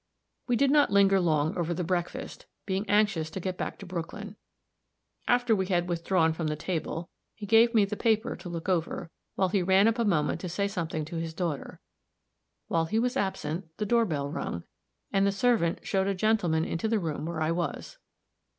[0.47, 4.35] We did not linger long over the breakfast, being anxious to get back to Brooklyn.
[5.27, 9.11] After we had withdrawn from the table, he gave me the paper to look over,
[9.35, 11.79] while he ran up a moment to say something to his daughter.
[12.67, 14.63] While he was absent, the door bell rung,
[15.13, 17.99] and the servant showed a gentleman into the room where I was.